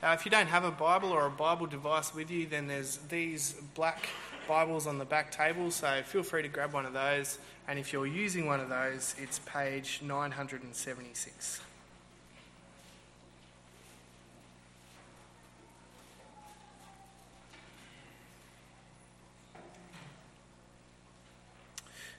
[0.00, 2.98] Uh, if you don't have a Bible or a Bible device with you, then there's
[3.08, 4.08] these black
[4.46, 7.38] Bibles on the back table, so feel free to grab one of those.
[7.66, 11.60] And if you're using one of those, it's page 976.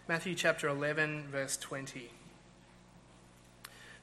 [0.10, 2.10] Matthew chapter 11, verse 20.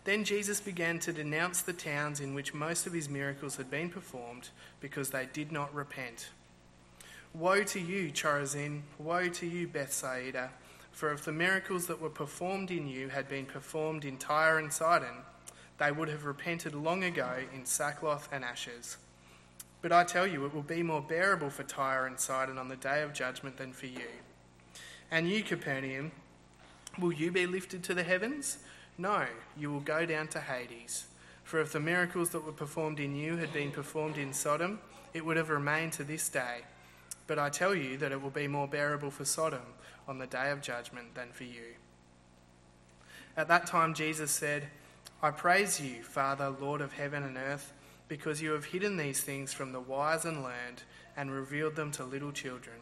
[0.07, 3.91] Then Jesus began to denounce the towns in which most of his miracles had been
[3.91, 6.29] performed because they did not repent.
[7.35, 8.82] Woe to you, Chorazin!
[9.00, 10.50] Woe to you, Bethsaida!
[10.93, 14.72] For if the miracles that were performed in you had been performed in Tyre and
[14.72, 15.25] Sidon,
[15.79, 18.99] they would have repented long ago in sackcloth and ashes.
[19.82, 22.77] But I tell you, it will be more bearable for Tyre and Sidon on the
[22.77, 24.07] day of judgment than for you.
[25.11, 26.13] And you, Capernaum,
[26.96, 28.58] will you be lifted to the heavens?
[28.99, 31.07] No, you will go down to Hades.
[31.45, 34.81] For if the miracles that were performed in you had been performed in Sodom,
[35.14, 36.62] it would have remained to this day.
[37.27, 39.62] But I tell you that it will be more bearable for Sodom
[40.08, 41.75] on the day of judgment than for you.
[43.36, 44.64] At that time, Jesus said,
[45.22, 47.72] I praise you, Father, Lord of heaven and earth,
[48.08, 50.83] because you have hidden these things from the wise and learned
[51.16, 52.77] and revealed them to little children.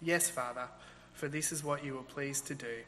[0.00, 0.68] Yes, Father,
[1.12, 2.82] for this is what you were pleased to do.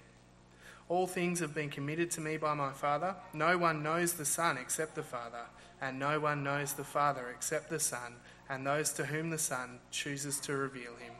[0.89, 3.17] All things have been committed to me by my Father.
[3.33, 5.47] No one knows the Son except the Father,
[5.81, 8.15] and no one knows the Father except the Son,
[8.49, 11.13] and those to whom the Son chooses to reveal him.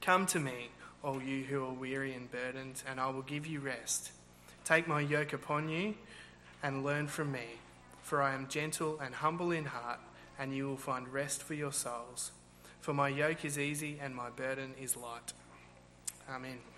[0.00, 0.70] Come to me,
[1.02, 4.10] all you who are weary and burdened, and I will give you rest.
[4.64, 5.94] Take my yoke upon you
[6.62, 7.60] and learn from me,
[8.02, 10.00] for I am gentle and humble in heart,
[10.38, 12.32] and you will find rest for your souls.
[12.80, 15.32] For my yoke is easy and my burden is light.
[16.28, 16.73] Amen.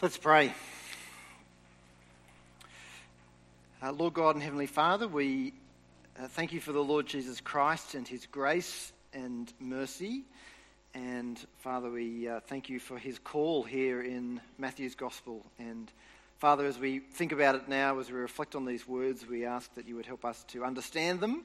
[0.00, 0.54] Let's pray.
[3.82, 5.54] Uh, Lord God and Heavenly Father, we
[6.16, 10.22] uh, thank you for the Lord Jesus Christ and his grace and mercy.
[10.94, 15.44] And Father, we uh, thank you for his call here in Matthew's Gospel.
[15.58, 15.90] And
[16.38, 19.74] Father, as we think about it now, as we reflect on these words, we ask
[19.74, 21.42] that you would help us to understand them,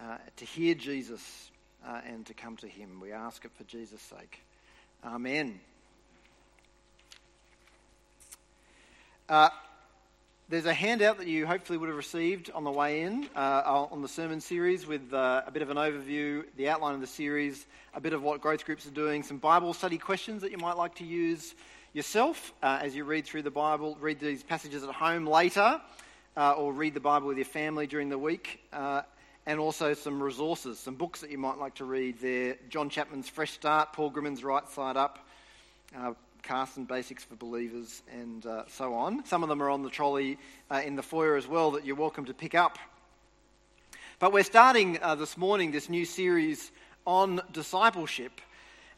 [0.00, 1.50] uh, to hear Jesus,
[1.86, 3.00] uh, and to come to him.
[3.02, 4.40] We ask it for Jesus' sake.
[5.04, 5.60] Amen.
[9.28, 9.48] Uh,
[10.48, 14.00] there's a handout that you hopefully would have received on the way in uh, on
[14.00, 17.66] the sermon series with uh, a bit of an overview, the outline of the series,
[17.94, 20.76] a bit of what growth groups are doing, some Bible study questions that you might
[20.76, 21.56] like to use
[21.92, 25.80] yourself uh, as you read through the Bible, read these passages at home later,
[26.36, 29.02] uh, or read the Bible with your family during the week, uh,
[29.46, 32.56] and also some resources, some books that you might like to read there.
[32.68, 35.18] John Chapman's Fresh Start, Paul Grimmond's Right Side Up.
[36.46, 39.24] Carson Basics for Believers, and uh, so on.
[39.24, 40.38] Some of them are on the trolley
[40.70, 42.78] uh, in the foyer as well that you're welcome to pick up.
[44.20, 46.70] But we're starting uh, this morning this new series
[47.04, 48.40] on discipleship.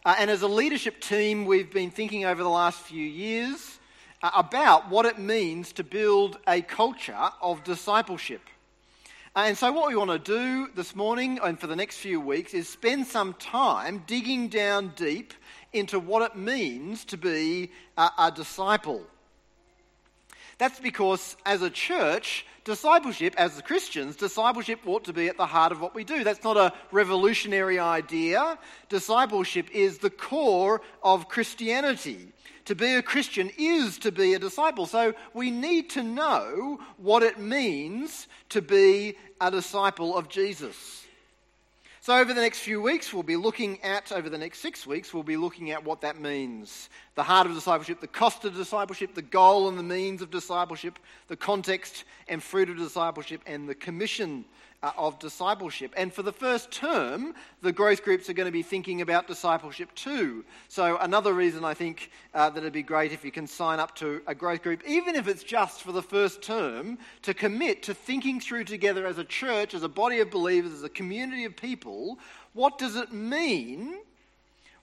[0.05, 3.79] Uh, and as a leadership team, we've been thinking over the last few years
[4.23, 8.43] uh, about what it means to build a culture of discipleship.
[9.35, 12.21] Uh, and so, what we want to do this morning and for the next few
[12.21, 15.33] weeks is spend some time digging down deep
[15.73, 19.03] into what it means to be a, a disciple.
[20.59, 25.71] That's because, as a church, discipleship, as Christians, discipleship ought to be at the heart
[25.71, 26.25] of what we do.
[26.25, 28.59] That's not a revolutionary idea.
[28.89, 32.33] Discipleship is the core of Christianity.
[32.65, 34.87] To be a Christian is to be a disciple.
[34.87, 41.07] So we need to know what it means to be a disciple of Jesus.
[42.09, 45.13] So, over the next few weeks, we'll be looking at, over the next six weeks,
[45.13, 46.89] we'll be looking at what that means.
[47.17, 50.99] The heart of discipleship, the cost of discipleship, the goal and the means of discipleship,
[51.27, 54.47] the context and fruit of discipleship, and the commission
[54.83, 55.93] uh, of discipleship.
[55.97, 59.93] And for the first term, the growth groups are going to be thinking about discipleship
[59.95, 60.45] too.
[60.69, 63.97] So, another reason I think uh, that it'd be great if you can sign up
[63.97, 67.95] to a growth group, even if it's just for the first term, to commit to
[67.95, 71.57] thinking through together as a church, as a body of believers, as a community of
[71.57, 72.19] people,
[72.53, 73.99] what does it mean?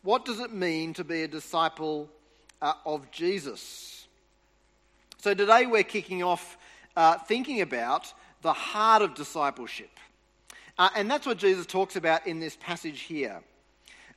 [0.04, 2.10] What does it mean to be a disciple
[2.62, 4.08] uh, of Jesus?
[5.20, 6.58] So, today we're kicking off
[6.98, 8.14] uh, thinking about
[8.46, 9.90] the heart of discipleship.
[10.78, 13.42] Uh, and that's what Jesus talks about in this passage here.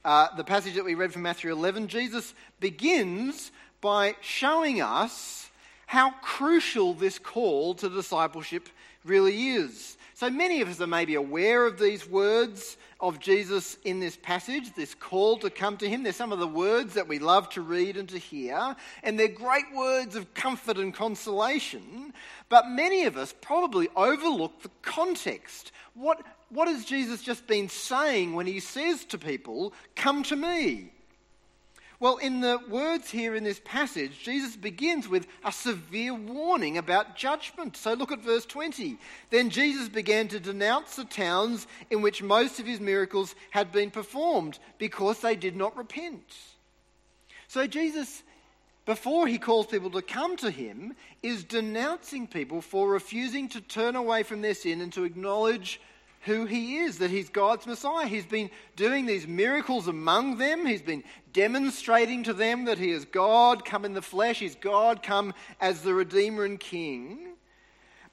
[0.04, 5.48] Uh, the passage that we read from Matthew 11, Jesus begins by showing us
[5.86, 8.69] how crucial this call to discipleship
[9.02, 9.96] really is.
[10.19, 14.75] So many of us are maybe aware of these words of Jesus in this passage,
[14.75, 16.03] this call to come to Him.
[16.03, 18.75] They're some of the words that we love to read and to hear,
[19.05, 22.12] and they're great words of comfort and consolation.
[22.49, 25.70] But many of us probably overlook the context.
[25.94, 30.91] What, what has Jesus just been saying when He says to people, Come to me?
[32.00, 37.17] Well, in the words here in this passage, Jesus begins with a severe warning about
[37.17, 37.77] judgment.
[37.77, 38.99] So look at verse 20.
[39.31, 43.91] Then Jesus began to denounce the towns in which most of his miracles had been
[43.91, 46.37] performed because they did not repent.
[47.49, 48.23] So Jesus,
[48.87, 53.97] before he calls people to come to him, is denouncing people for refusing to turn
[53.97, 55.81] away from their sin and to acknowledge
[56.23, 58.06] who he is, that he's God's Messiah.
[58.06, 60.67] He's been doing these miracles among them.
[60.67, 64.38] He's been demonstrating to them that he is God come in the flesh.
[64.38, 67.29] He's God come as the Redeemer and King.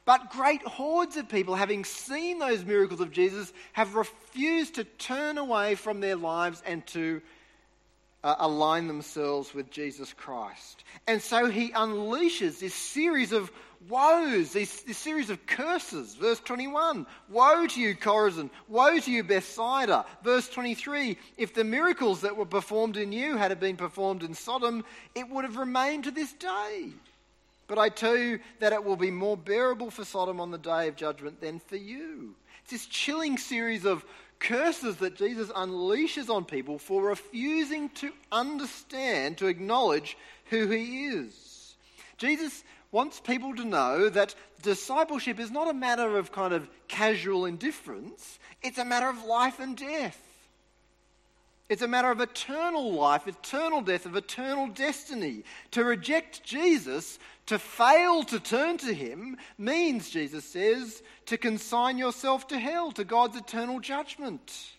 [0.05, 5.39] But great hordes of people, having seen those miracles of Jesus, have refused to turn
[5.39, 7.21] away from their lives and to
[8.23, 10.83] uh, align themselves with Jesus Christ.
[11.07, 13.51] And so he unleashes this series of
[13.89, 16.15] woes, this, series of curses.
[16.15, 18.49] Verse 21 Woe to you, Chorazin!
[18.67, 20.05] Woe to you, Bethsaida!
[20.23, 24.83] Verse 23 If the miracles that were performed in you had been performed in Sodom,
[25.13, 26.89] it would have remained to this day.
[27.67, 30.87] But I tell you that it will be more bearable for Sodom on the day
[30.87, 32.35] of judgment than for you.
[32.61, 34.05] It's this chilling series of
[34.39, 41.75] curses that Jesus unleashes on people for refusing to understand, to acknowledge who he is.
[42.17, 42.63] Jesus
[42.95, 48.39] wants people to know that discipleship is not a matter of kind of casual indifference,
[48.63, 50.17] it's a matter of life and death.
[51.67, 55.43] It's a matter of eternal life, eternal death, of eternal destiny.
[55.71, 62.47] To reject Jesus, to fail to turn to him, means, Jesus says, to consign yourself
[62.47, 64.69] to hell, to God's eternal judgment.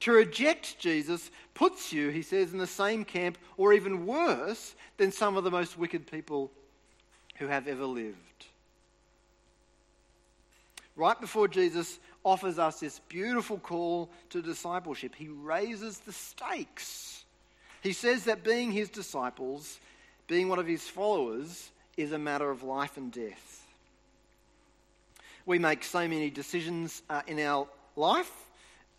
[0.00, 5.12] To reject Jesus puts you, he says, in the same camp, or even worse, than
[5.12, 6.50] some of the most wicked people
[7.40, 8.46] who have ever lived.
[10.94, 17.24] Right before Jesus offers us this beautiful call to discipleship, he raises the stakes.
[17.82, 19.80] He says that being his disciples,
[20.28, 23.66] being one of his followers, is a matter of life and death.
[25.46, 27.66] We make so many decisions uh, in our
[27.96, 28.30] life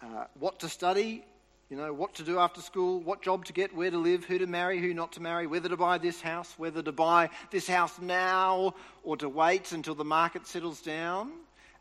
[0.02, 1.24] uh, what to study,
[1.72, 4.38] you know, what to do after school, what job to get, where to live, who
[4.38, 7.66] to marry, who not to marry, whether to buy this house, whether to buy this
[7.66, 8.76] house now
[9.06, 11.32] or to wait until the market settles down.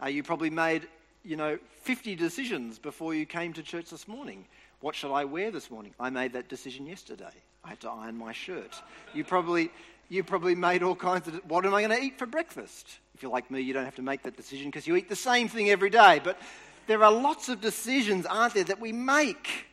[0.01, 0.87] Uh, you probably made,
[1.25, 4.47] you know, 50 decisions before you came to church this morning.
[4.79, 5.93] What should I wear this morning?
[5.99, 7.35] I made that decision yesterday.
[7.65, 8.81] I had to iron my shirt.
[9.13, 9.73] You probably,
[10.09, 12.87] you probably made all kinds of, what am I going to eat for breakfast?
[13.17, 15.17] If you're like me, you don't have to make that decision because you eat the
[15.17, 16.21] same thing every day.
[16.23, 16.39] But
[16.87, 19.67] there are lots of decisions, aren't there, that we make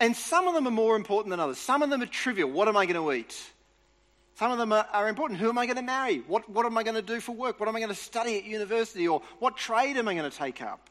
[0.00, 1.58] and some of them are more important than others.
[1.58, 2.50] Some of them are trivial.
[2.50, 3.38] What am I going to eat?
[4.36, 5.38] Some of them are, are important.
[5.38, 6.24] Who am I going to marry?
[6.26, 7.60] What, what am I going to do for work?
[7.60, 9.06] What am I going to study at university?
[9.06, 10.88] Or what trade am I going to take up?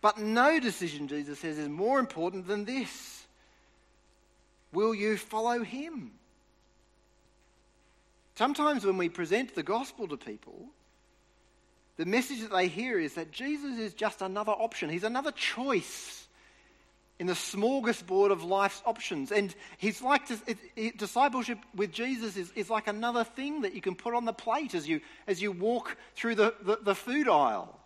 [0.00, 3.26] But no decision, Jesus says, is more important than this.
[4.72, 6.12] Will you follow him?
[8.36, 10.68] Sometimes when we present the gospel to people,
[11.98, 14.88] the message that they hear is that Jesus is just another option.
[14.88, 16.19] He's another choice
[17.20, 19.30] in the smorgasbord of life's options.
[19.30, 20.22] And he's like
[20.96, 24.74] discipleship with Jesus is, is like another thing that you can put on the plate
[24.74, 27.78] as you, as you walk through the, the, the food aisle.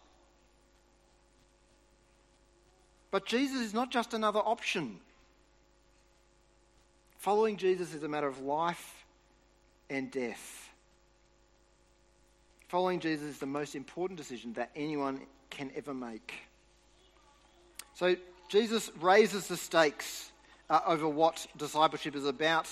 [3.11, 5.01] But Jesus is not just another option.
[7.19, 9.05] Following Jesus is a matter of life
[9.91, 10.69] and death.
[12.69, 16.35] Following Jesus is the most important decision that anyone can ever make.
[17.95, 18.17] So,
[18.55, 20.31] Jesus raises the stakes
[20.71, 22.69] uh, over what discipleship is about.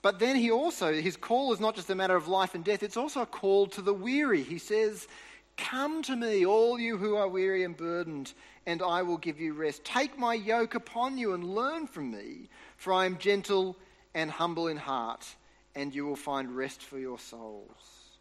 [0.00, 2.84] But then he also, his call is not just a matter of life and death,
[2.84, 4.44] it's also a call to the weary.
[4.44, 5.08] He says,
[5.56, 8.34] Come to me, all you who are weary and burdened,
[8.66, 9.84] and I will give you rest.
[9.84, 13.76] Take my yoke upon you and learn from me, for I am gentle
[14.14, 15.26] and humble in heart,
[15.74, 18.12] and you will find rest for your souls.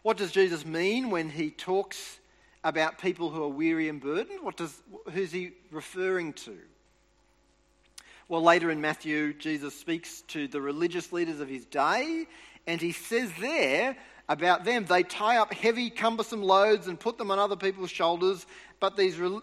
[0.00, 2.20] What does Jesus mean when he talks
[2.64, 4.40] about people who are weary and burdened?
[4.42, 6.56] What does, who's he referring to?
[8.28, 12.26] Well, later in Matthew, Jesus speaks to the religious leaders of his day,
[12.66, 13.96] and he says there
[14.30, 18.46] about them they tie up heavy, cumbersome loads and put them on other people's shoulders,
[18.80, 19.36] but these, uh,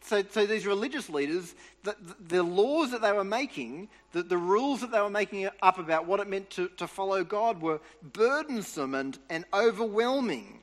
[0.00, 1.94] so, so these religious leaders, the,
[2.26, 6.06] the, laws that they were making, the, the rules that they were making up about
[6.06, 10.61] what it meant to, to follow God were burdensome and, and overwhelming.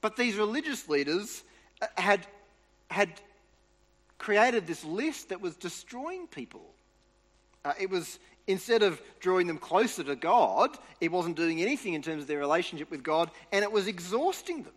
[0.00, 1.44] But these religious leaders
[1.82, 2.26] uh, had,
[2.90, 3.20] had
[4.18, 6.62] created this list that was destroying people.
[7.64, 12.02] Uh, it was, instead of drawing them closer to God, it wasn't doing anything in
[12.02, 14.72] terms of their relationship with God, and it was exhausting them.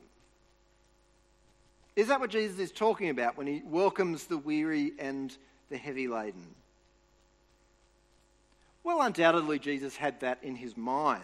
[1.96, 5.36] Is that what Jesus is talking about when he welcomes the weary and
[5.70, 6.56] the heavy laden?
[8.84, 11.22] Well, undoubtedly, Jesus had that in his mind.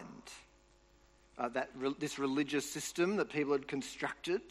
[1.40, 4.42] Uh, that re- this religious system that people had constructed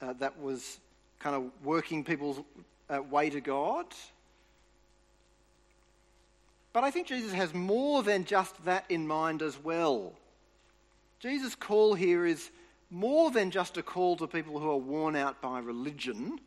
[0.00, 0.80] uh, that was
[1.18, 2.40] kind of working people's
[2.88, 3.84] uh, way to God.
[6.72, 10.14] But I think Jesus has more than just that in mind as well.
[11.18, 12.50] Jesus' call here is
[12.90, 16.40] more than just a call to people who are worn out by religion.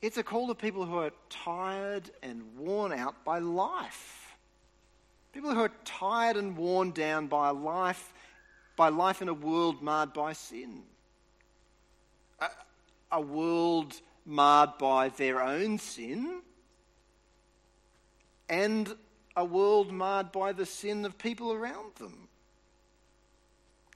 [0.00, 4.29] It's a call to people who are tired and worn out by life.
[5.32, 8.12] People who are tired and worn down by life,
[8.76, 10.82] by life in a world marred by sin.
[12.40, 12.48] A,
[13.12, 16.42] a world marred by their own sin
[18.50, 18.96] and
[19.36, 22.28] a world marred by the sin of people around them.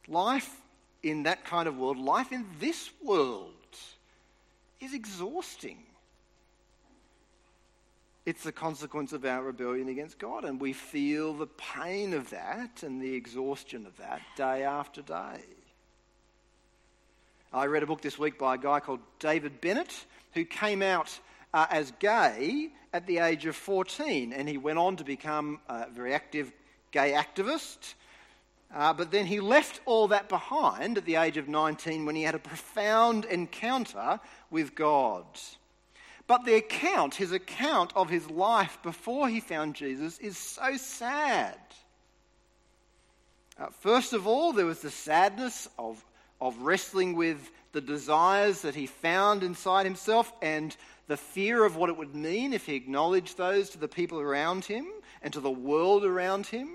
[0.07, 0.63] Life
[1.03, 3.51] in that kind of world, life in this world,
[4.81, 5.79] is exhausting.
[8.27, 12.83] It's the consequence of our rebellion against God, and we feel the pain of that
[12.83, 15.43] and the exhaustion of that day after day.
[17.53, 21.19] I read a book this week by a guy called David Bennett who came out
[21.53, 25.91] uh, as gay at the age of 14, and he went on to become a
[25.91, 26.51] very active
[26.93, 27.95] gay activist.
[28.75, 32.23] Uh, but then he left all that behind at the age of 19 when he
[32.23, 34.19] had a profound encounter
[34.51, 35.27] with God.
[36.27, 41.59] But the account, his account of his life before he found Jesus, is so sad.
[43.59, 46.03] Uh, first of all, there was the sadness of,
[46.41, 50.77] of wrestling with the desires that he found inside himself and
[51.09, 54.65] the fear of what it would mean if he acknowledged those to the people around
[54.65, 54.87] him
[55.23, 56.69] and to the world around him.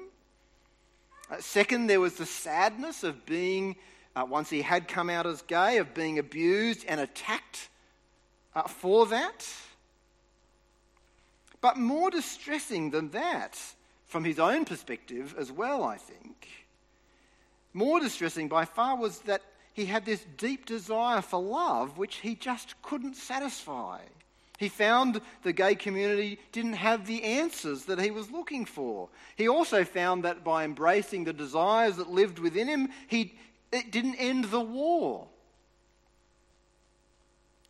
[1.32, 3.76] Uh, second, there was the sadness of being,
[4.16, 7.70] uh, once he had come out as gay, of being abused and attacked
[8.60, 9.48] uh, for that.
[11.62, 13.58] But more distressing than that,
[14.06, 16.48] from his own perspective as well, I think,
[17.74, 19.42] more distressing by far was that
[19.74, 24.00] he had this deep desire for love which he just couldn't satisfy.
[24.58, 29.08] He found the gay community didn't have the answers that he was looking for.
[29.38, 33.36] He also found that by embracing the desires that lived within him, he,
[33.72, 35.28] it didn't end the war.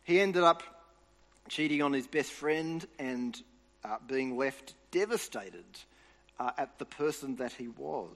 [0.02, 0.79] He ended up
[1.50, 3.42] cheating on his best friend and
[3.84, 5.64] uh, being left devastated
[6.38, 8.06] uh, at the person that he was.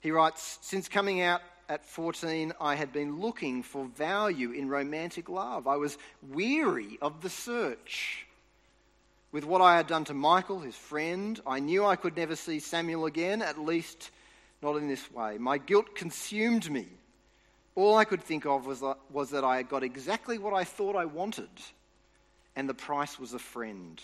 [0.00, 5.28] He writes Since coming out at 14, I had been looking for value in romantic
[5.28, 5.66] love.
[5.66, 5.98] I was
[6.30, 8.24] weary of the search.
[9.30, 12.60] With what I had done to Michael, his friend, I knew I could never see
[12.60, 14.10] Samuel again, at least
[14.62, 15.36] not in this way.
[15.36, 16.86] My guilt consumed me.
[17.78, 20.64] All I could think of was, uh, was that I had got exactly what I
[20.64, 21.48] thought I wanted,
[22.56, 24.02] and the price was a friend.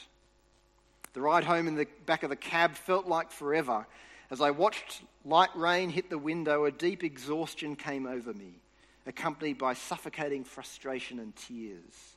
[1.12, 3.84] The ride home in the back of the cab felt like forever.
[4.30, 8.60] As I watched light rain hit the window, a deep exhaustion came over me,
[9.06, 12.14] accompanied by suffocating frustration and tears.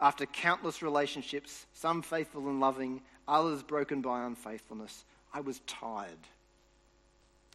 [0.00, 5.04] After countless relationships, some faithful and loving, others broken by unfaithfulness,
[5.34, 6.28] I was tired.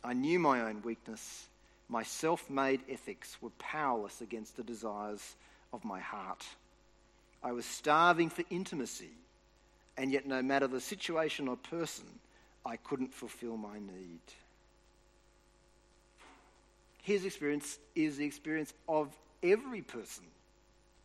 [0.03, 1.47] I knew my own weakness.
[1.89, 5.35] My self made ethics were powerless against the desires
[5.71, 6.45] of my heart.
[7.43, 9.11] I was starving for intimacy,
[9.95, 12.05] and yet, no matter the situation or person,
[12.65, 14.19] I couldn't fulfill my need.
[17.03, 20.25] His experience is the experience of every person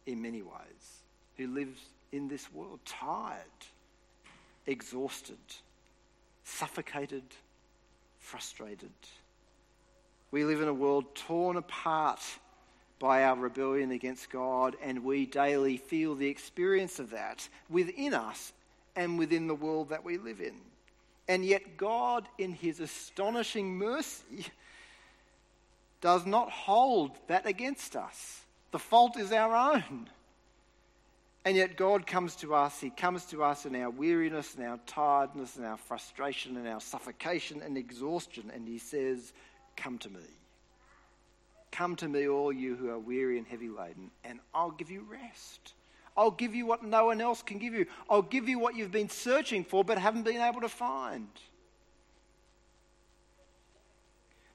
[0.04, 1.02] in many ways
[1.36, 3.38] who lives in this world tired,
[4.66, 5.38] exhausted,
[6.44, 7.22] suffocated,
[8.18, 8.90] frustrated.
[10.32, 12.20] We live in a world torn apart
[12.98, 18.52] by our rebellion against God, and we daily feel the experience of that within us
[18.96, 20.54] and within the world that we live in.
[21.28, 24.46] And yet, God, in his astonishing mercy,
[26.00, 28.40] does not hold that against us.
[28.70, 30.08] The fault is our own.
[31.44, 32.80] And yet, God comes to us.
[32.80, 36.80] He comes to us in our weariness and our tiredness and our frustration and our
[36.80, 38.50] suffocation and exhaustion.
[38.54, 39.32] And He says,
[39.76, 40.20] Come to me.
[41.70, 45.06] Come to me, all you who are weary and heavy laden, and I'll give you
[45.10, 45.72] rest.
[46.16, 47.86] I'll give you what no one else can give you.
[48.10, 51.28] I'll give you what you've been searching for but haven't been able to find.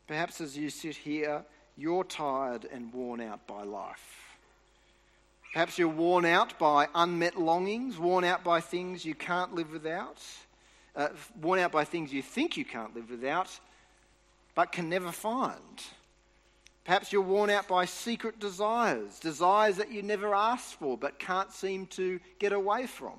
[0.07, 1.43] Perhaps as you sit here,
[1.75, 4.23] you're tired and worn out by life.
[5.53, 10.21] Perhaps you're worn out by unmet longings, worn out by things you can't live without,
[10.95, 11.09] uh,
[11.41, 13.59] worn out by things you think you can't live without,
[14.57, 15.83] but can never find.
[16.83, 21.51] Perhaps you're worn out by secret desires, desires that you never asked for but can't
[21.51, 23.13] seem to get away from.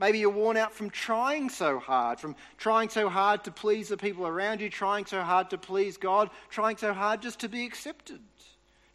[0.00, 3.96] Maybe you're worn out from trying so hard, from trying so hard to please the
[3.96, 7.64] people around you, trying so hard to please God, trying so hard just to be
[7.64, 8.18] accepted,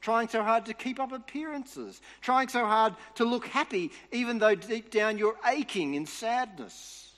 [0.01, 4.53] trying so hard to keep up appearances, trying so hard to look happy, even though
[4.53, 7.08] deep down you're aching in sadness.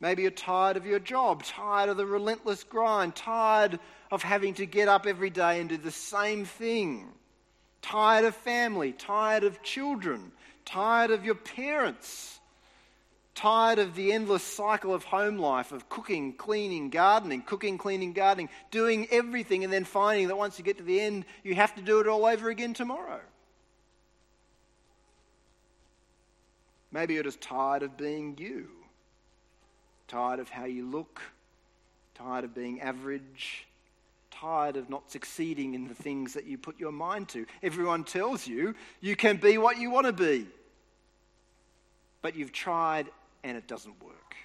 [0.00, 3.78] Maybe you're tired of your job, tired of the relentless grind, tired
[4.10, 7.08] of having to get up every day and do the same thing,
[7.80, 10.32] tired of family, tired of children,
[10.66, 12.38] tired of your parents,
[13.34, 18.50] tired of the endless cycle of home life of cooking, cleaning, gardening, cooking, cleaning, gardening,
[18.70, 21.82] doing everything, and then finding that once you get to the end, you have to
[21.82, 23.20] do it all over again tomorrow.
[26.92, 28.68] Maybe you're just tired of being you
[30.08, 31.20] tired of how you look,
[32.14, 33.66] tired of being average,
[34.30, 37.46] tired of not succeeding in the things that you put your mind to.
[37.62, 40.46] Everyone tells you you can be what you want to be,
[42.22, 43.08] but you've tried
[43.44, 44.36] and it doesn't work.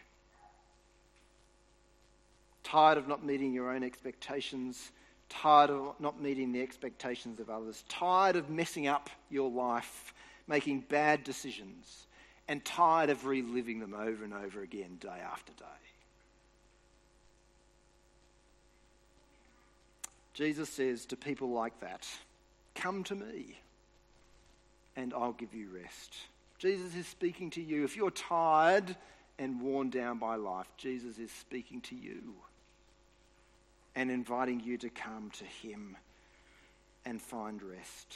[2.63, 4.91] Tired of not meeting your own expectations,
[5.27, 10.13] tired of not meeting the expectations of others, tired of messing up your life,
[10.48, 12.08] making bad decisions
[12.51, 15.63] and tired of reliving them over and over again, day after day.
[20.34, 22.05] Jesus says to people like that,
[22.75, 23.58] Come to me,
[24.98, 26.13] and I'll give you rest.
[26.60, 27.86] Jesus is speaking to you.
[27.86, 28.98] If you're tired
[29.39, 32.34] and worn down by life, Jesus is speaking to you
[33.96, 35.96] and inviting you to come to him
[37.05, 38.13] and find rest.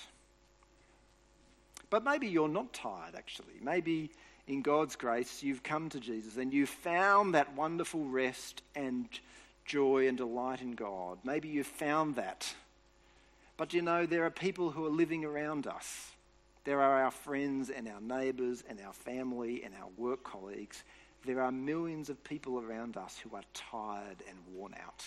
[1.89, 3.60] But maybe you're not tired, actually.
[3.62, 4.12] Maybe
[4.48, 9.08] in God's grace you've come to Jesus and you've found that wonderful rest and
[9.65, 11.20] joy and delight in God.
[11.24, 12.54] Maybe you've found that.
[13.58, 16.12] But you know, there are people who are living around us.
[16.64, 20.83] There are our friends and our neighbours and our family and our work colleagues.
[21.25, 25.05] There are millions of people around us who are tired and worn out.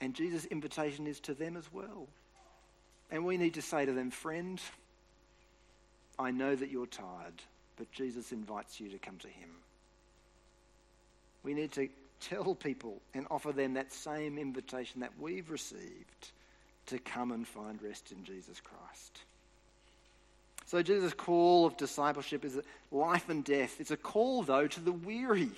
[0.00, 2.08] And Jesus' invitation is to them as well.
[3.10, 4.60] And we need to say to them, friend,
[6.20, 7.42] I know that you're tired,
[7.76, 9.48] but Jesus invites you to come to him.
[11.42, 11.88] We need to
[12.20, 16.32] tell people and offer them that same invitation that we've received
[16.86, 19.20] to come and find rest in Jesus Christ.
[20.66, 22.58] So, Jesus' call of discipleship is
[22.92, 23.80] life and death.
[23.80, 25.50] It's a call, though, to the weary.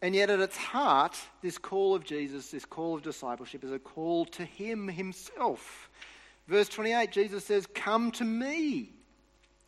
[0.00, 3.78] And yet, at its heart, this call of Jesus, this call of discipleship, is a
[3.78, 5.90] call to Him Himself.
[6.48, 8.90] Verse 28, Jesus says, Come to me.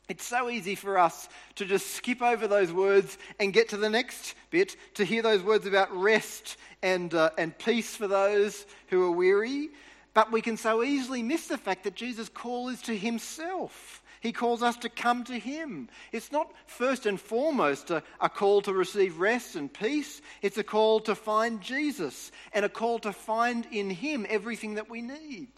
[0.09, 3.91] It's so easy for us to just skip over those words and get to the
[3.91, 9.05] next bit, to hear those words about rest and, uh, and peace for those who
[9.05, 9.69] are weary.
[10.15, 14.03] But we can so easily miss the fact that Jesus' call is to himself.
[14.21, 15.89] He calls us to come to him.
[16.11, 20.65] It's not first and foremost a, a call to receive rest and peace, it's a
[20.65, 25.53] call to find Jesus and a call to find in him everything that we need.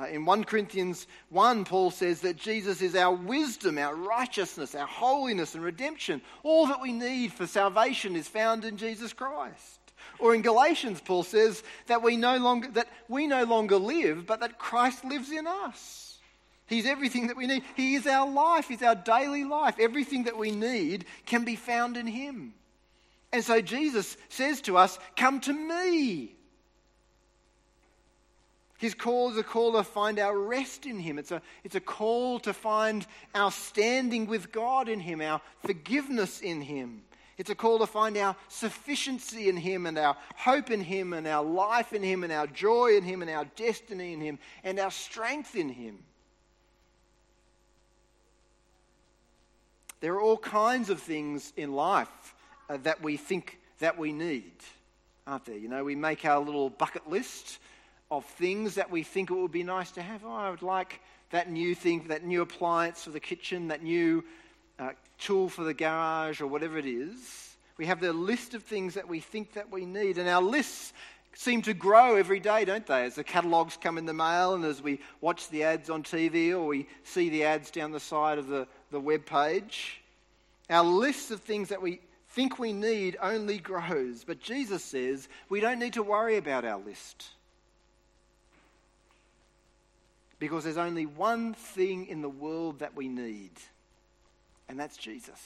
[0.00, 4.86] Uh, in 1 Corinthians 1, Paul says that Jesus is our wisdom, our righteousness, our
[4.86, 6.22] holiness, and redemption.
[6.42, 9.80] All that we need for salvation is found in Jesus Christ.
[10.18, 14.40] Or in Galatians, Paul says that we no longer, that we no longer live, but
[14.40, 16.18] that Christ lives in us.
[16.66, 17.62] He's everything that we need.
[17.76, 19.76] He is our life, He's our daily life.
[19.78, 22.54] Everything that we need can be found in Him.
[23.30, 26.34] And so Jesus says to us, Come to me.
[28.82, 31.16] His call is a call to find our rest in Him.
[31.16, 36.40] It's a, it's a call to find our standing with God in Him, our forgiveness
[36.40, 37.02] in Him.
[37.38, 41.28] It's a call to find our sufficiency in Him and our hope in Him and
[41.28, 44.80] our life in Him and our joy in Him and our destiny in Him and
[44.80, 46.00] our strength in Him.
[50.00, 52.34] There are all kinds of things in life
[52.68, 54.54] uh, that we think that we need,
[55.24, 55.56] aren't there?
[55.56, 57.60] You know, we make our little bucket list
[58.12, 60.22] of things that we think it would be nice to have.
[60.22, 64.22] Oh, I would like that new thing, that new appliance for the kitchen, that new
[64.78, 67.56] uh, tool for the garage, or whatever it is.
[67.78, 70.92] We have the list of things that we think that we need, and our lists
[71.34, 73.04] seem to grow every day, don't they?
[73.04, 76.50] As the catalogues come in the mail and as we watch the ads on TV
[76.50, 80.02] or we see the ads down the side of the, the web page.
[80.68, 84.24] Our list of things that we think we need only grows.
[84.24, 87.30] But Jesus says we don't need to worry about our list.
[90.42, 93.52] Because there's only one thing in the world that we need,
[94.68, 95.40] and that's Jesus.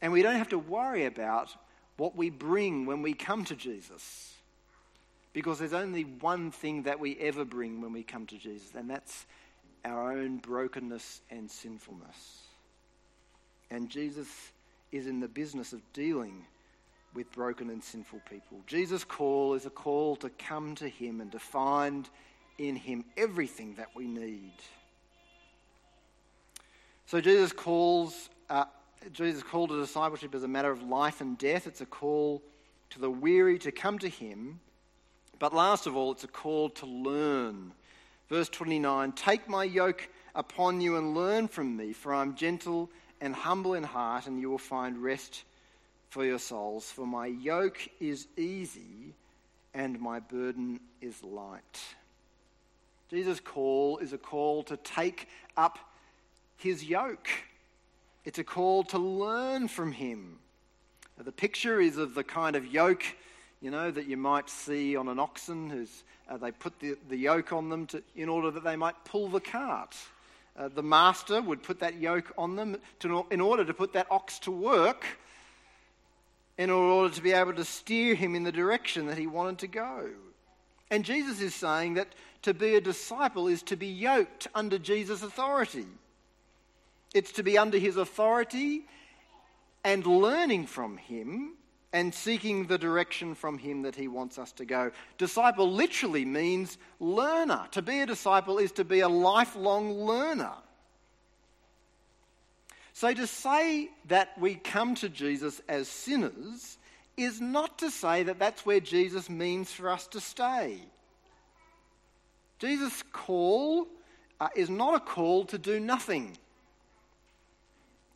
[0.00, 1.54] And we don't have to worry about
[1.98, 4.32] what we bring when we come to Jesus.
[5.34, 8.88] Because there's only one thing that we ever bring when we come to Jesus, and
[8.88, 9.26] that's
[9.84, 12.38] our own brokenness and sinfulness.
[13.70, 14.28] And Jesus
[14.92, 16.46] is in the business of dealing
[17.12, 18.60] with broken and sinful people.
[18.66, 22.08] Jesus' call is a call to come to Him and to find
[22.68, 24.52] in Him everything that we need.
[27.06, 28.66] So Jesus calls, uh,
[29.12, 31.66] Jesus called to discipleship as a matter of life and death.
[31.66, 32.42] It's a call
[32.90, 34.60] to the weary to come to Him.
[35.38, 37.72] But last of all, it's a call to learn.
[38.28, 43.34] Verse 29 Take my yoke upon you and learn from me, for I'm gentle and
[43.34, 45.44] humble in heart, and you will find rest
[46.10, 46.90] for your souls.
[46.90, 49.14] For my yoke is easy
[49.72, 51.80] and my burden is light.
[53.10, 55.78] Jesus' call is a call to take up
[56.56, 57.28] his yoke,
[58.24, 60.38] it's a call to learn from him.
[61.18, 63.02] The picture is of the kind of yoke,
[63.60, 67.16] you know, that you might see on an oxen who's uh, they put the, the
[67.16, 69.96] yoke on them to, in order that they might pull the cart.
[70.56, 74.06] Uh, the master would put that yoke on them to, in order to put that
[74.10, 75.04] ox to work,
[76.56, 79.66] in order to be able to steer him in the direction that he wanted to
[79.66, 80.10] go.
[80.90, 82.08] And Jesus is saying that
[82.42, 85.86] to be a disciple is to be yoked under Jesus' authority.
[87.14, 88.86] It's to be under his authority
[89.84, 91.54] and learning from him
[91.92, 94.92] and seeking the direction from Him that He wants us to go.
[95.18, 97.66] Disciple literally means learner.
[97.72, 100.52] To be a disciple is to be a lifelong learner.
[102.92, 106.78] So to say that we come to Jesus as sinners
[107.22, 110.78] is not to say that that's where Jesus means for us to stay.
[112.58, 113.88] Jesus' call
[114.40, 116.36] uh, is not a call to do nothing.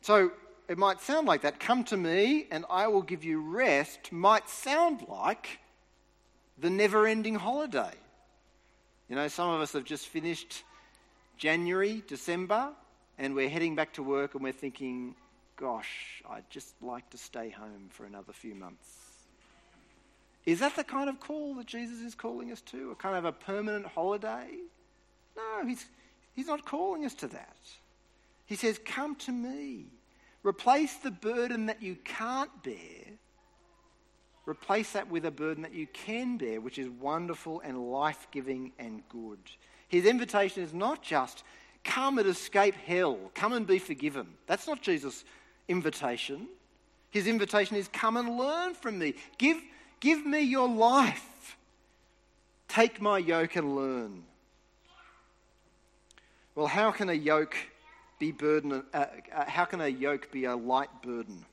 [0.01, 0.31] So
[0.67, 1.59] it might sound like that.
[1.59, 5.59] Come to me and I will give you rest, might sound like
[6.57, 7.93] the never ending holiday.
[9.09, 10.63] You know, some of us have just finished
[11.37, 12.69] January, December,
[13.17, 15.15] and we're heading back to work and we're thinking,
[15.57, 18.89] gosh, I'd just like to stay home for another few months.
[20.45, 22.91] Is that the kind of call that Jesus is calling us to?
[22.91, 24.49] A kind of a permanent holiday?
[25.35, 25.85] No, he's,
[26.33, 27.57] he's not calling us to that.
[28.45, 29.85] He says, Come to me.
[30.43, 33.15] Replace the burden that you can't bear.
[34.45, 38.71] Replace that with a burden that you can bear, which is wonderful and life giving
[38.77, 39.39] and good.
[39.87, 41.43] His invitation is not just
[41.83, 44.27] come and escape hell, come and be forgiven.
[44.45, 45.23] That's not Jesus'
[45.67, 46.47] invitation.
[47.11, 49.13] His invitation is come and learn from me.
[49.37, 49.57] Give,
[49.99, 51.57] give me your life.
[52.67, 54.23] Take my yoke and learn.
[56.55, 57.55] Well, how can a yoke
[58.19, 58.83] be burden?
[58.93, 61.45] Uh, uh, how can a yoke be a light burden?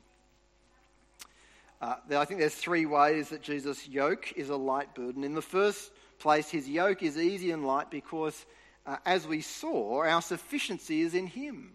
[1.80, 5.24] Uh, I think there's three ways that Jesus' yoke is a light burden.
[5.24, 8.46] In the first place, his yoke is easy and light because,
[8.86, 11.72] uh, as we saw, our sufficiency is in him.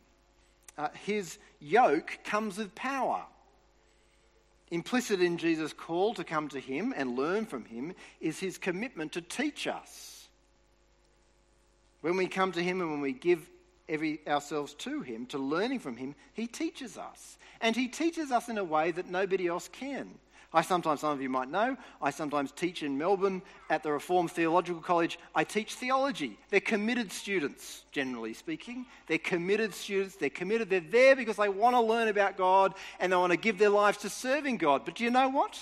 [0.77, 3.23] Uh, his yoke comes with power.
[4.69, 9.13] Implicit in Jesus' call to come to him and learn from him is his commitment
[9.13, 10.27] to teach us.
[12.01, 13.49] When we come to him and when we give
[13.89, 17.37] every, ourselves to Him, to learning from Him, He teaches us.
[17.61, 20.09] And He teaches us in a way that nobody else can.
[20.53, 24.31] I sometimes, some of you might know, I sometimes teach in Melbourne at the Reformed
[24.31, 25.19] Theological College.
[25.35, 26.39] I teach theology.
[26.49, 28.85] They're committed students, generally speaking.
[29.07, 30.15] They're committed students.
[30.15, 30.69] They're committed.
[30.69, 33.69] They're there because they want to learn about God and they want to give their
[33.69, 34.83] lives to serving God.
[34.85, 35.59] But do you know what?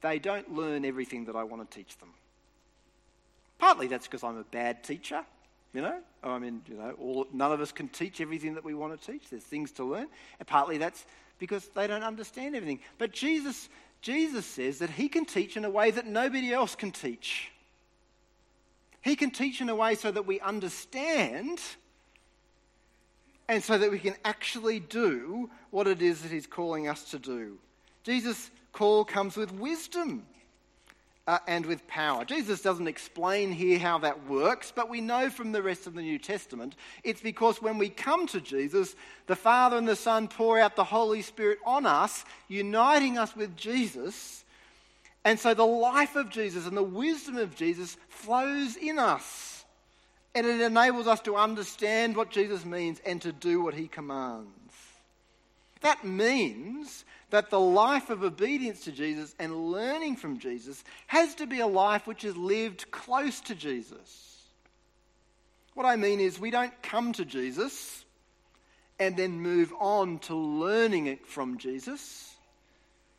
[0.00, 2.10] They don't learn everything that I want to teach them.
[3.58, 5.22] Partly that's because I'm a bad teacher.
[5.74, 8.72] You know, I mean, you know, all, none of us can teach everything that we
[8.72, 9.28] want to teach.
[9.28, 10.08] There's things to learn.
[10.38, 11.04] And partly that's
[11.38, 12.80] because they don't understand everything.
[12.98, 13.68] But Jesus,
[14.00, 17.50] Jesus says that he can teach in a way that nobody else can teach.
[19.02, 21.60] He can teach in a way so that we understand
[23.48, 27.18] and so that we can actually do what it is that he's calling us to
[27.18, 27.58] do.
[28.02, 30.26] Jesus' call comes with wisdom.
[31.26, 32.24] Uh, and with power.
[32.24, 36.02] Jesus doesn't explain here how that works, but we know from the rest of the
[36.02, 38.94] New Testament it's because when we come to Jesus,
[39.26, 43.56] the Father and the Son pour out the Holy Spirit on us, uniting us with
[43.56, 44.44] Jesus.
[45.24, 49.64] And so the life of Jesus and the wisdom of Jesus flows in us.
[50.36, 54.52] And it enables us to understand what Jesus means and to do what he commands.
[55.80, 61.46] That means that the life of obedience to Jesus and learning from Jesus has to
[61.46, 64.44] be a life which is lived close to Jesus.
[65.74, 68.04] What I mean is, we don't come to Jesus
[68.98, 72.34] and then move on to learning it from Jesus,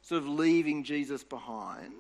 [0.02, 1.94] sort of leaving Jesus behind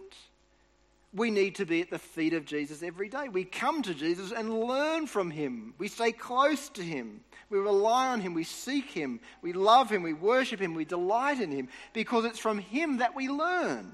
[1.13, 3.29] we need to be at the feet of Jesus every day.
[3.29, 5.73] We come to Jesus and learn from him.
[5.77, 7.21] We stay close to him.
[7.49, 8.33] We rely on him.
[8.33, 9.19] We seek him.
[9.41, 10.03] We love him.
[10.03, 10.73] We worship him.
[10.73, 13.91] We delight in him because it's from him that we learn.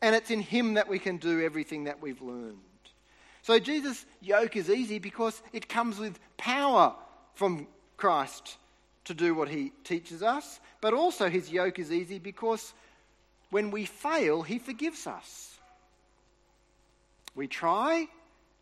[0.00, 2.58] And it's in him that we can do everything that we've learned.
[3.42, 6.94] So Jesus' yoke is easy because it comes with power
[7.34, 8.56] from Christ
[9.04, 10.60] to do what he teaches us.
[10.80, 12.72] But also his yoke is easy because
[13.50, 15.58] when we fail, he forgives us.
[17.34, 18.08] We try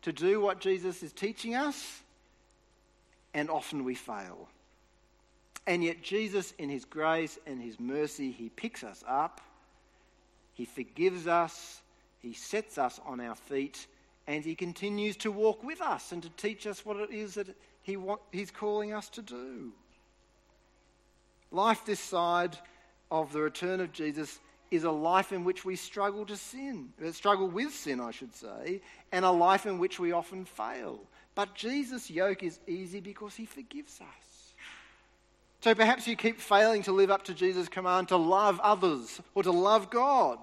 [0.03, 2.00] to do what Jesus is teaching us,
[3.33, 4.47] and often we fail.
[5.67, 9.41] And yet, Jesus, in His grace and His mercy, He picks us up,
[10.53, 11.81] He forgives us,
[12.19, 13.87] He sets us on our feet,
[14.27, 17.55] and He continues to walk with us and to teach us what it is that
[17.83, 19.71] he want, He's calling us to do.
[21.51, 22.57] Life this side
[23.09, 24.39] of the return of Jesus
[24.71, 28.33] is a life in which we struggle to sin, uh, struggle with sin, I should
[28.33, 28.81] say,
[29.11, 31.01] and a life in which we often fail.
[31.35, 34.53] But Jesus' yoke is easy because he forgives us.
[35.61, 39.43] So perhaps you keep failing to live up to Jesus' command to love others or
[39.43, 40.39] to love God.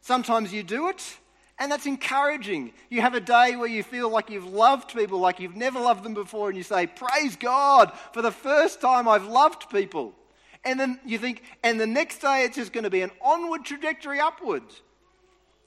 [0.00, 1.16] Sometimes you do it,
[1.58, 2.72] and that's encouraging.
[2.90, 6.04] You have a day where you feel like you've loved people like you've never loved
[6.04, 10.14] them before, and you say, Praise God, for the first time I've loved people.
[10.64, 13.64] And then you think, and the next day it's just going to be an onward
[13.64, 14.82] trajectory upwards.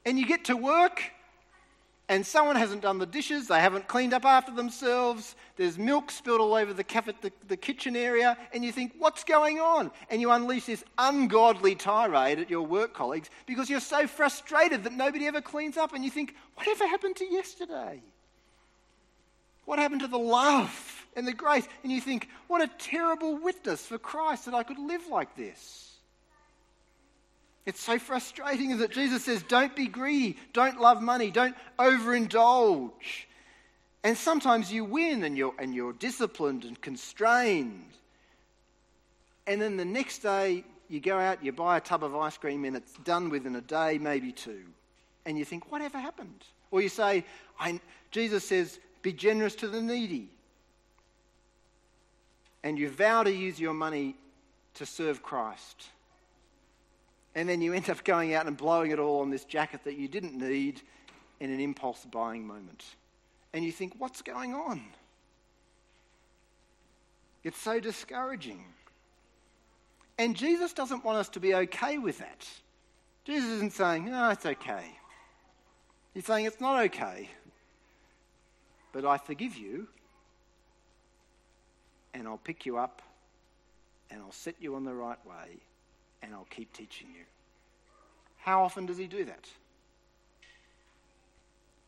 [0.05, 1.01] And you get to work,
[2.09, 6.41] and someone hasn't done the dishes, they haven't cleaned up after themselves, there's milk spilled
[6.41, 6.83] all over the,
[7.21, 9.91] the, the kitchen area, and you think, what's going on?
[10.09, 14.93] And you unleash this ungodly tirade at your work colleagues because you're so frustrated that
[14.93, 18.01] nobody ever cleans up, and you think, whatever happened to yesterday?
[19.65, 21.67] What happened to the love and the grace?
[21.83, 25.87] And you think, what a terrible witness for Christ that I could live like this.
[27.65, 33.25] It's so frustrating that Jesus says, don't be greedy, don't love money, don't overindulge.
[34.03, 37.91] And sometimes you win and you're, and you're disciplined and constrained.
[39.45, 42.65] And then the next day, you go out, you buy a tub of ice cream,
[42.65, 44.63] and it's done within a day, maybe two.
[45.25, 46.43] And you think, whatever happened?
[46.71, 47.23] Or you say,
[48.09, 50.29] Jesus says, be generous to the needy.
[52.63, 54.15] And you vow to use your money
[54.75, 55.85] to serve Christ.
[57.33, 59.95] And then you end up going out and blowing it all on this jacket that
[59.95, 60.81] you didn't need
[61.39, 62.83] in an impulse buying moment.
[63.53, 64.81] And you think, what's going on?
[67.43, 68.63] It's so discouraging.
[70.19, 72.47] And Jesus doesn't want us to be okay with that.
[73.23, 74.85] Jesus isn't saying, no, it's okay.
[76.13, 77.29] He's saying it's not okay.
[78.91, 79.87] But I forgive you,
[82.13, 83.01] and I'll pick you up,
[84.09, 85.57] and I'll set you on the right way,
[86.21, 87.23] and I'll keep teaching you.
[88.37, 89.47] How often does he do that?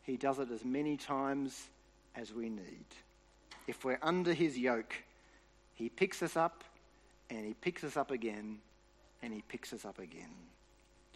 [0.02, 1.68] He does it as many times
[2.14, 2.84] as we need.
[3.66, 4.94] If we're under his yoke,
[5.74, 6.62] he picks us up
[7.30, 8.58] and he picks us up again
[9.22, 10.30] and he picks us up again.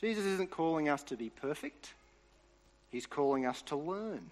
[0.00, 1.92] Jesus isn't calling us to be perfect,
[2.90, 4.30] he's calling us to learn.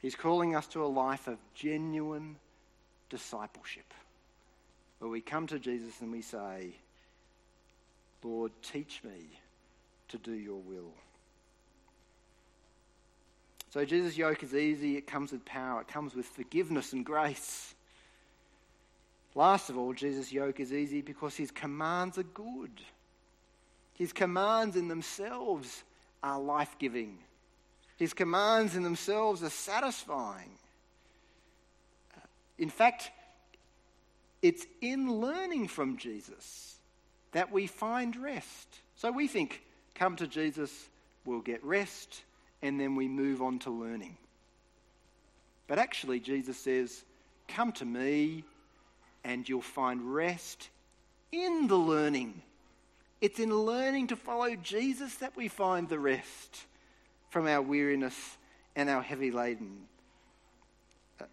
[0.00, 2.36] He's calling us to a life of genuine
[3.14, 3.94] discipleship,
[4.98, 6.74] where we come to Jesus and we say,
[8.24, 9.38] Lord, teach me
[10.08, 10.92] to do your will.
[13.70, 17.76] So Jesus' yoke is easy, it comes with power, it comes with forgiveness and grace.
[19.36, 22.80] Last of all, Jesus' yoke is easy because his commands are good.
[23.92, 25.84] His commands in themselves
[26.20, 27.18] are life giving.
[27.96, 30.58] His commands in themselves are satisfying.
[32.58, 33.10] In fact,
[34.42, 36.76] it's in learning from Jesus
[37.32, 38.68] that we find rest.
[38.96, 39.62] So we think,
[39.94, 40.88] come to Jesus,
[41.24, 42.22] we'll get rest,
[42.62, 44.16] and then we move on to learning.
[45.66, 47.04] But actually, Jesus says,
[47.48, 48.44] come to me,
[49.24, 50.68] and you'll find rest
[51.32, 52.42] in the learning.
[53.20, 56.66] It's in learning to follow Jesus that we find the rest
[57.30, 58.36] from our weariness
[58.76, 59.86] and our heavy laden.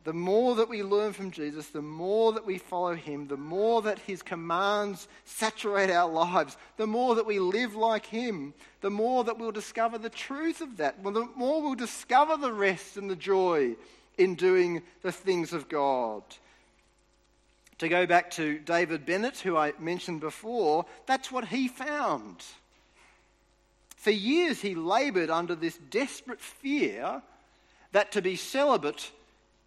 [0.04, 3.82] The more that we learn from Jesus, the more that we follow him, the more
[3.82, 9.24] that his commands saturate our lives, the more that we live like him, the more
[9.24, 13.16] that we'll discover the truth of that, the more we'll discover the rest and the
[13.16, 13.76] joy
[14.18, 16.24] in doing the things of God.
[17.80, 22.44] To go back to David Bennett, who I mentioned before, that's what he found.
[23.96, 27.24] For years, he laboured under this desperate fear
[27.92, 29.12] that to be celibate,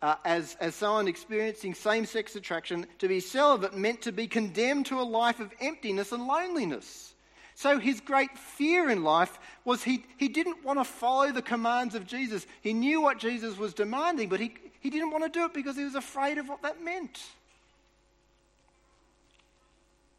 [0.05, 4.85] uh, as, as someone experiencing same sex attraction, to be celibate meant to be condemned
[4.85, 7.15] to a life of emptiness and loneliness.
[7.55, 11.95] So his great fear in life was he, he didn't want to follow the commands
[11.95, 12.47] of Jesus.
[12.61, 15.75] He knew what Jesus was demanding, but he, he didn't want to do it because
[15.75, 17.23] he was afraid of what that meant.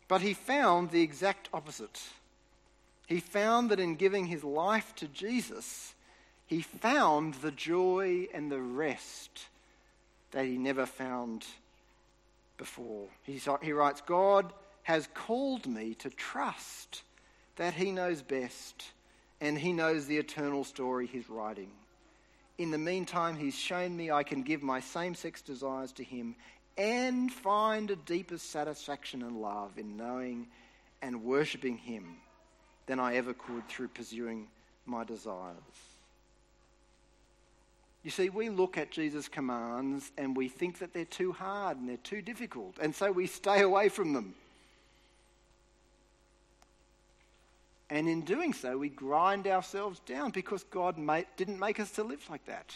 [0.07, 2.01] But he found the exact opposite.
[3.05, 5.93] He found that in giving his life to Jesus,
[6.47, 9.45] he found the joy and the rest
[10.35, 11.45] that he never found
[12.57, 13.07] before.
[13.23, 13.39] He,
[13.71, 14.51] writes, God
[14.83, 17.03] has called me to trust
[17.55, 18.91] that he knows best
[19.39, 21.71] and he knows the eternal story he's writing.
[22.57, 26.35] In the meantime, he's shown me I can give my same sex desires to him
[26.77, 30.47] and find a deeper satisfaction and love in knowing
[31.01, 32.17] and worshipping Him
[32.87, 34.47] than I ever could through pursuing
[34.85, 35.55] my desires.
[38.05, 41.89] You see, we look at Jesus' commands and we think that they're too hard and
[41.89, 44.35] they're too difficult, and so we stay away from them.
[47.89, 50.97] And in doing so, we grind ourselves down because God
[51.35, 52.75] didn't make us to live like that.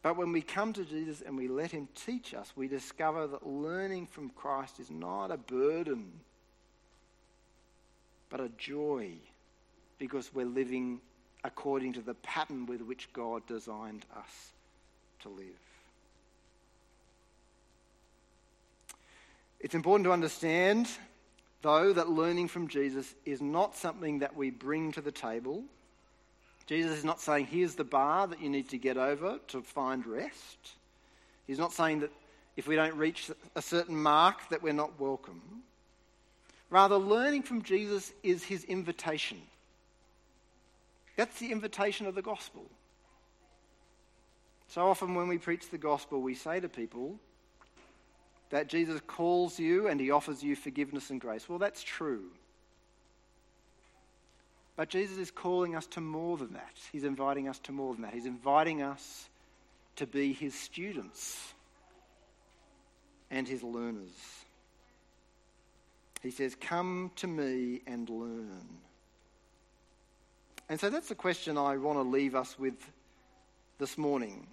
[0.00, 3.44] But when we come to Jesus and we let him teach us, we discover that
[3.44, 6.12] learning from Christ is not a burden,
[8.28, 9.14] but a joy
[9.98, 11.00] because we're living
[11.44, 14.52] according to the pattern with which God designed us
[15.20, 15.46] to live.
[19.58, 20.88] It's important to understand,
[21.62, 25.64] though, that learning from Jesus is not something that we bring to the table
[26.70, 30.06] Jesus is not saying, here's the bar that you need to get over to find
[30.06, 30.76] rest.
[31.48, 32.12] He's not saying that
[32.56, 35.42] if we don't reach a certain mark that we're not welcome.
[36.70, 39.42] Rather, learning from Jesus is his invitation.
[41.20, 42.64] That's the invitation of the gospel.
[44.68, 47.18] So often, when we preach the gospel, we say to people
[48.48, 51.46] that Jesus calls you and he offers you forgiveness and grace.
[51.46, 52.24] Well, that's true.
[54.76, 56.72] But Jesus is calling us to more than that.
[56.90, 58.14] He's inviting us to more than that.
[58.14, 59.28] He's inviting us
[59.96, 61.52] to be his students
[63.30, 64.16] and his learners.
[66.22, 68.78] He says, Come to me and learn.
[70.70, 72.74] And so that's the question I want to leave us with
[73.78, 74.46] this morning.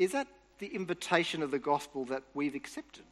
[0.00, 0.26] Is that
[0.58, 3.04] the invitation of the gospel that we've accepted?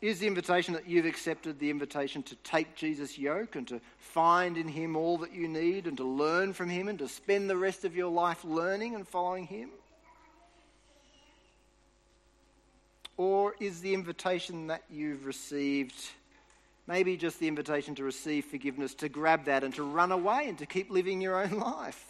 [0.00, 4.56] Is the invitation that you've accepted the invitation to take Jesus' yoke and to find
[4.56, 7.56] in him all that you need and to learn from him and to spend the
[7.56, 9.70] rest of your life learning and following him?
[13.16, 15.96] Or is the invitation that you've received
[16.86, 20.58] maybe just the invitation to receive forgiveness, to grab that and to run away and
[20.58, 22.06] to keep living your own life?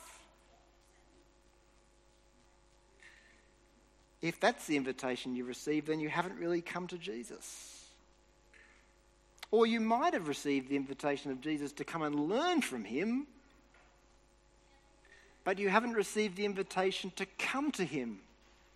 [4.22, 7.84] If that's the invitation you received, then you haven't really come to Jesus.
[9.50, 13.26] Or you might have received the invitation of Jesus to come and learn from him,
[15.44, 18.20] but you haven't received the invitation to come to him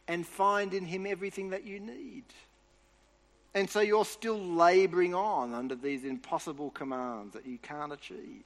[0.08, 2.24] and find in him everything that you need.
[3.56, 8.44] And so you're still laboring on under these impossible commands that you can't achieve.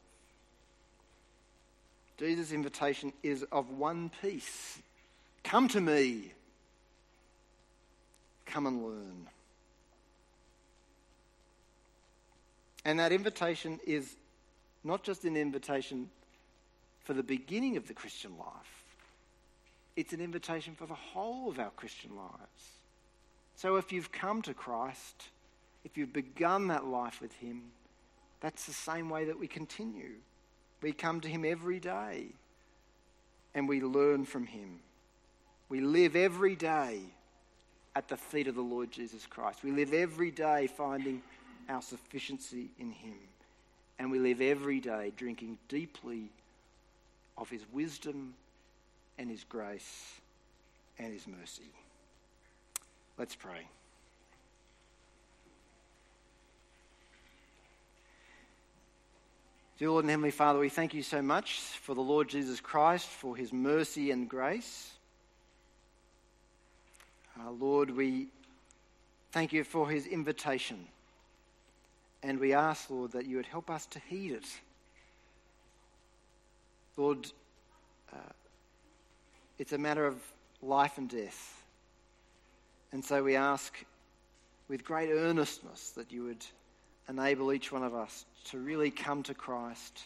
[2.16, 4.78] Jesus' invitation is of one piece
[5.42, 6.32] Come to me,
[8.46, 9.26] come and learn.
[12.84, 14.14] And that invitation is
[14.84, 16.10] not just an invitation
[17.02, 18.84] for the beginning of the Christian life,
[19.96, 22.79] it's an invitation for the whole of our Christian lives.
[23.60, 25.28] So if you've come to Christ,
[25.84, 27.60] if you've begun that life with Him,
[28.40, 30.12] that's the same way that we continue.
[30.80, 32.28] We come to Him every day
[33.54, 34.78] and we learn from Him.
[35.68, 37.00] We live every day
[37.94, 39.62] at the feet of the Lord Jesus Christ.
[39.62, 41.20] We live every day finding
[41.68, 43.18] our sufficiency in Him.
[43.98, 46.30] And we live every day drinking deeply
[47.36, 48.32] of His wisdom
[49.18, 50.14] and His grace
[50.98, 51.70] and His mercy.
[53.20, 53.66] Let's pray.
[59.78, 63.06] Dear Lord and Heavenly Father, we thank you so much for the Lord Jesus Christ,
[63.06, 64.92] for his mercy and grace.
[67.38, 68.28] Uh, Lord, we
[69.32, 70.86] thank you for his invitation.
[72.22, 74.46] And we ask, Lord, that you would help us to heed it.
[76.96, 77.30] Lord,
[78.14, 78.32] uh,
[79.58, 80.16] it's a matter of
[80.62, 81.59] life and death.
[82.92, 83.84] And so we ask
[84.68, 86.44] with great earnestness that you would
[87.08, 90.04] enable each one of us to really come to Christ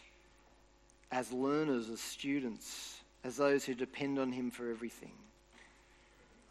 [1.11, 5.13] as learners, as students, as those who depend on Him for everything.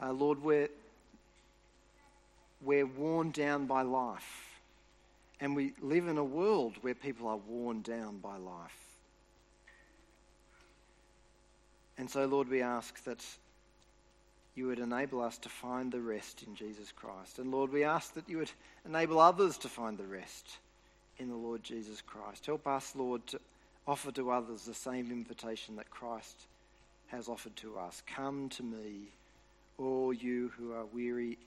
[0.01, 0.68] Uh, Lord, we're,
[2.62, 4.45] we're worn down by life.
[5.41, 8.85] And we live in a world where people are worn down by life.
[11.99, 13.24] And so, Lord, we ask that
[14.55, 17.39] you would enable us to find the rest in Jesus Christ.
[17.39, 18.51] And Lord, we ask that you would
[18.87, 20.59] enable others to find the rest
[21.19, 22.47] in the Lord Jesus Christ.
[22.47, 23.41] Help us, Lord, to
[23.87, 26.47] offer to others the same invitation that Christ
[27.09, 28.03] has offered to us.
[28.07, 29.09] Come to me,
[29.79, 31.39] all you who are weary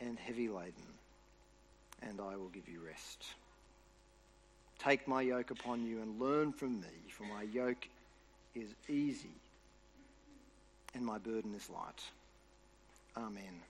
[0.00, 0.72] and heavy laden,
[2.02, 3.24] and I will give you rest.
[4.78, 7.88] Take my yoke upon you and learn from me, for my yoke
[8.54, 9.34] is easy
[10.94, 12.02] and my burden is light.
[13.16, 13.62] Amen.